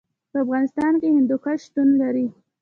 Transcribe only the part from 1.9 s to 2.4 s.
لري.